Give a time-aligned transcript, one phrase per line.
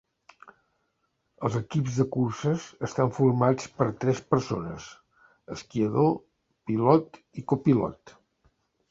[1.47, 4.87] Els equips de curses estan formats per tres persones:
[5.57, 6.09] esquiador,
[6.71, 8.15] pilot i copilot.